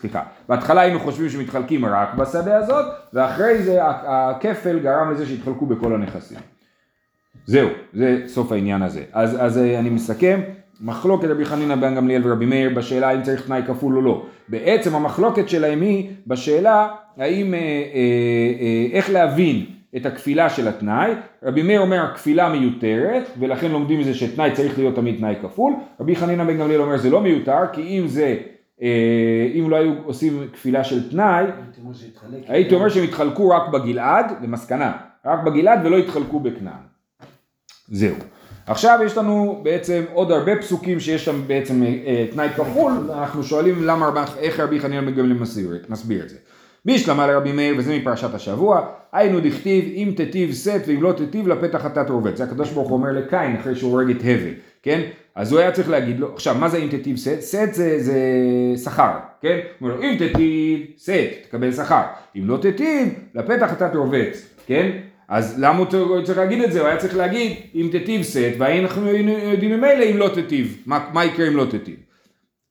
[0.00, 5.94] סליחה, בהתחלה היינו חושבים שמתחלקים רק בשדה הזאת, ואחרי זה הכפל גרם לזה שהתחלקו בכל
[5.94, 6.38] הנכסים.
[7.46, 9.02] זהו, זה סוף העניין הזה.
[9.12, 10.40] אז, אז אה, אני מסכם.
[10.82, 14.26] מחלוקת רבי חנינא בן גמליאל ורבי מאיר בשאלה האם צריך תנאי כפול או לא.
[14.48, 17.64] בעצם המחלוקת שלהם היא בשאלה האם, אה, אה,
[18.60, 19.66] אה, איך להבין
[19.96, 21.12] את הכפילה של התנאי.
[21.42, 25.74] רבי מאיר אומר הכפילה מיותרת ולכן לומדים מזה שתנאי צריך להיות תמיד תנאי כפול.
[26.00, 28.36] רבי חנינא בן גמליאל אומר זה לא מיותר כי אם זה,
[28.82, 31.44] אה, אם לא היו עושים כפילה של תנאי,
[32.48, 34.92] הייתי אומר שהם התחלקו רק בגלעד, למסקנה,
[35.26, 36.82] רק בגלעד ולא התחלקו בכנען.
[37.88, 38.16] זהו.
[38.66, 43.84] עכשיו יש לנו בעצם עוד הרבה פסוקים שיש שם בעצם אה, תנאי כפול, אנחנו שואלים
[43.84, 46.36] למה, איך רבי חנינא בן גמליאל מסביר, מסביר את זה.
[46.84, 51.86] בישלמה לרבי מאיר וזה מפרשת השבוע, היינו דכתיב אם תטיב שאת ואם לא תטיב לפתח
[51.86, 52.36] אתה תרובץ.
[52.36, 55.00] זה הקדוש ברוך הוא אומר לקין אחרי שהוא הורג את הבל, כן?
[55.34, 57.42] אז הוא היה צריך להגיד לו, עכשיו מה זה אם תטיב שאת?
[57.42, 58.18] שאת זה, זה
[58.84, 59.58] שכר, כן?
[59.78, 62.02] הוא אומר לו אם תטיב שאת תקבל שכר,
[62.36, 64.90] אם לא תטיב לפתח אתה תרובץ, כן?
[65.32, 66.80] אז למה הוא צריך להגיד את זה?
[66.80, 71.24] הוא היה צריך להגיד אם תטיב שאת, ואנחנו יודעים ממילא אם לא תטיב, מה, מה
[71.24, 71.96] יקרה אם לא תטיב.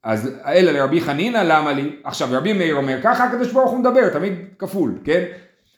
[0.04, 1.90] אז אלא לרבי חנינא למה לי?
[2.04, 5.24] עכשיו רבי מאיר אומר ככה הקדוש ברוך הוא מדבר, תמיד כפול, כן?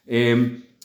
[0.09, 0.15] אמ,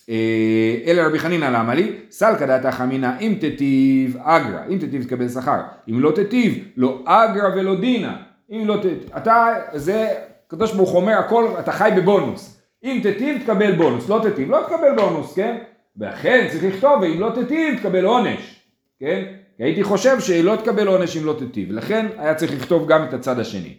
[0.08, 1.92] אה, אלא רבי חנינא למה לי?
[2.10, 7.48] סלקא דעתא חמינא אם תטיב אגרא, אם תטיב תקבל שכר, אם לא תטיב לא אגרא
[7.56, 8.12] ולא דינא,
[8.50, 10.08] אם לא תטיב, אתה, זה,
[10.46, 14.60] הקדוש ברוך הוא אומר הכל, אתה חי בבונוס, אם תטיב תקבל בונוס, לא תטיב, לא
[14.66, 15.56] תקבל בונוס, כן?
[15.98, 18.60] ואכן צריך לכתוב ואם לא תטיב תקבל עונש,
[19.00, 19.24] כן?
[19.56, 23.12] כי הייתי חושב שלא תקבל עונש אם לא תטיב, לכן היה צריך לכתוב גם את
[23.12, 23.74] הצד השני.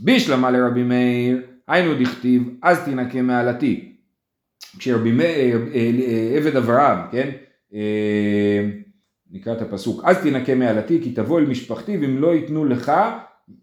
[0.00, 3.92] בישלמה לרבי מאיר, היינו דכתיב אז תנקה מעלתי.
[4.78, 7.30] כשרבי מאיר, אה, אה, עבד אברהם, כן?
[7.74, 8.68] אה,
[9.30, 12.92] נקרא את הפסוק, אז תנקה מעלתי כי תבוא אל משפחתי ואם לא ייתנו לך,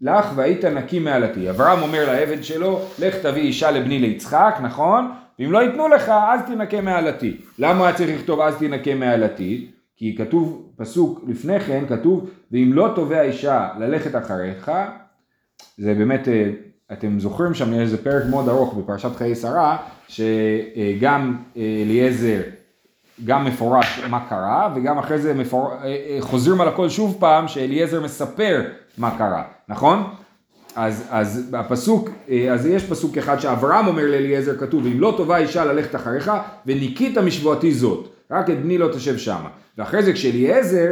[0.01, 1.49] לך והיית נקי מעלתי.
[1.49, 5.11] אברהם אומר לעבד שלו, לך תביא אישה לבני ליצחק, נכון?
[5.39, 7.37] ואם לא ייתנו לך, אז תנקה מעלתי.
[7.59, 9.71] למה היה צריך לכתוב אז תנקה מעלתי?
[9.95, 14.71] כי כתוב, פסוק לפני כן, כתוב, ואם לא תובע אישה ללכת אחריך,
[15.77, 16.51] זה באמת, אה,
[16.91, 22.41] אתם זוכרים שם, יש איזה פרק מאוד ארוך בפרשת חיי שרה, שגם אה, אליעזר,
[23.25, 25.73] גם מפורש מה קרה, וגם אחרי זה מפור...
[25.83, 28.61] אה, חוזרים על הכל שוב פעם, שאליעזר מספר
[28.97, 30.03] מה קרה, נכון?
[30.75, 35.37] אז, אז הפסוק, אה, אז יש פסוק אחד שאברהם אומר לאליעזר כתוב אם לא טובה
[35.37, 36.31] אישה ללכת אחריך
[36.65, 39.49] וניקית משבועתי זאת רק את בני לא תשב שמה.
[39.77, 40.91] ואחרי זה כשאליעזר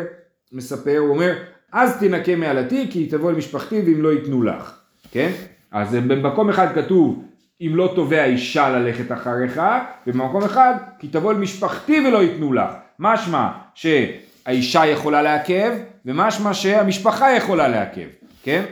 [0.51, 1.33] מספר הוא אומר
[1.71, 4.79] אז תנקה מעלתי כי תבוא למשפחתי ואם לא ייתנו לך.
[5.11, 5.31] כן?
[5.71, 7.23] אז במקום אחד כתוב
[7.61, 9.61] אם לא תובע אישה ללכת אחריך
[10.07, 12.71] ובמקום אחד כי תבוא למשפחתי ולא ייתנו לך.
[12.99, 15.71] משמע שהאישה יכולה לעכב
[16.05, 18.07] ומשמע שהמשפחה יכולה לעכב
[18.43, 18.63] כן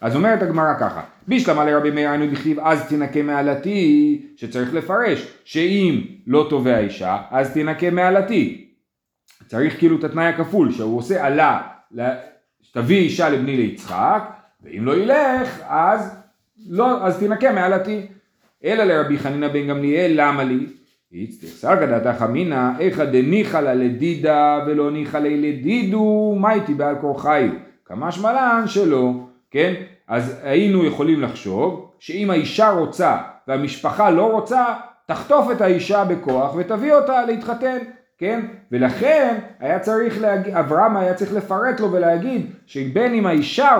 [0.00, 6.00] אז אומרת הגמרא ככה, בישלמה לרבי מאיר היינו דכתיב אז תנקה מעלתי, שצריך לפרש, שאם
[6.26, 8.68] לא תובע אישה, אז תנקה מעלתי.
[9.46, 11.60] צריך כאילו את התנאי הכפול, שהוא עושה עלה,
[12.72, 14.22] תביא אישה לבני ליצחק,
[14.62, 16.16] ואם לא ילך, אז
[16.68, 18.06] לא, אז תנקה מעלתי.
[18.64, 20.66] אלא לרבי חנינא בן גמליאל, למה לי?
[21.12, 26.96] איצטר סגא דתך אמינא, איכא דניחא לה לדידה ולא ניחא לי לדידו, מה איתי בעל
[27.00, 27.50] כורחיו?
[27.84, 29.27] כמשמע לן שלא.
[29.50, 29.74] כן?
[30.08, 33.16] אז היינו יכולים לחשוב שאם האישה רוצה
[33.48, 34.64] והמשפחה לא רוצה,
[35.06, 37.78] תחטוף את האישה בכוח ותביא אותה להתחתן,
[38.18, 38.40] כן?
[38.72, 43.76] ולכן היה צריך להגיד, אברהם היה צריך לפרט לו ולהגיד שבין אם האישה,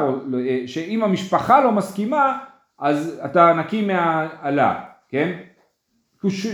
[0.67, 2.39] שאם המשפחה לא מסכימה,
[2.79, 5.33] אז אתה נקי מהעלה, כן?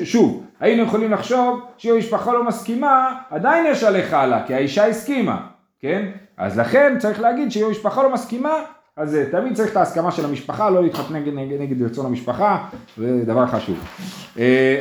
[0.04, 5.46] שוב, היינו יכולים לחשוב שאם המשפחה לא מסכימה, עדיין יש עליך הלאה, כי האישה הסכימה,
[5.80, 6.10] כן?
[6.36, 8.54] אז לכן צריך להגיד שאם המשפחה לא מסכימה,
[8.96, 12.64] אז אה, תמיד צריך את ההסכמה של המשפחה, לא להתחתן נגד, נגד, נגד רצון המשפחה,
[12.96, 13.78] זה דבר חשוב.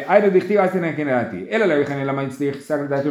[0.08, 3.10] היינו דכתיב אז תנקן דעתי, אלא לא יכנן למה הצליח סגר דעתי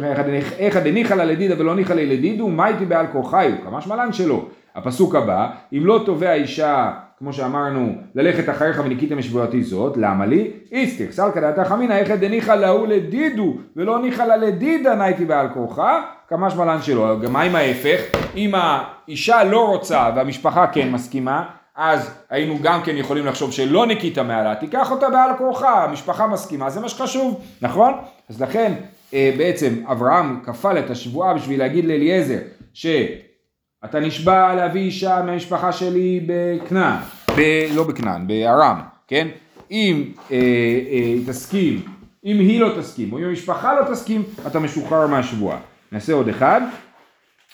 [0.59, 4.49] איך דניחא לה לדידה ולא ניחא לה לדידו, מה הייתי בעל כורחיו, כמה שמלן שלו.
[4.75, 10.51] הפסוק הבא, אם לא תובע אישה, כמו שאמרנו, ללכת אחריך וניקיתם משבועתי זאת, למה לי?
[10.73, 16.03] איסתיך, סלקא דעתך אמינא, איך דניחא להו לדידו ולא ניחא לה לדידה נייתי בעל כורחה,
[16.33, 17.21] כמה שמלן שלו.
[17.21, 18.01] גם מה עם ההפך?
[18.37, 21.45] אם האישה לא רוצה והמשפחה כן מסכימה,
[21.77, 26.71] אז היינו גם כן יכולים לחשוב שלא ניקית מעלה, תיקח אותה בעל כורחה, המשפחה מסכימה,
[26.71, 27.93] זה מה שחשוב, נכון?
[28.29, 28.73] אז לכן
[29.13, 32.39] בעצם אברהם כפל את השבועה בשביל להגיד לאליעזר
[32.75, 36.97] שאתה נשבע להביא אישה מהמשפחה שלי בכנען,
[37.37, 39.29] ב- לא בכנען, בארם, כן?
[39.71, 41.81] אם אה, אה, תסכים,
[42.25, 45.72] אם היא לא תסכים, או אם המשפחה לא תסכים, אתה משוחרר מהשבועה.
[45.93, 46.61] נעשה עוד אחד.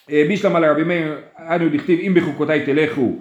[0.08, 3.16] בישלמה לרבי מאיר, אנו דכתיב אם בחוקותיי תלכו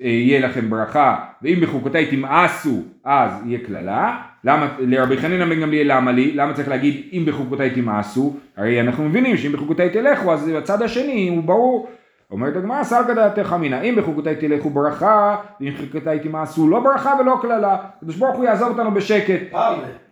[0.00, 4.16] יהיה לכם ברכה, ואם בחוקותיי תמאסו אז יהיה קללה.
[4.44, 6.32] למה, לרבי חנינא בן גמליאל למה לי?
[6.32, 8.36] למה צריך להגיד אם בחוקותיי תמאסו?
[8.56, 11.88] הרי אנחנו מבינים שאם בחוקותיי תלכו אז הצד השני הוא ברור.
[12.30, 17.38] אומרת הגמרא סלקא דעתך אמינא אם בחוקותיי תלכו ברכה ואם בחוקותיי תמאסו לא ברכה ולא
[17.42, 17.76] קללה.
[17.96, 19.40] הקדוש ברוך הוא יעזוב אותנו בשקט.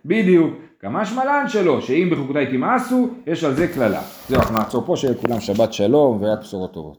[0.05, 0.53] בדיוק.
[0.85, 4.01] כמה שמלן שלו, שאם בחוקותיי תמאסו, יש על זה קללה.
[4.29, 6.93] זהו, אנחנו נעצור פה, שיהיה לכולם שבת שלום ורק בשורות טובות.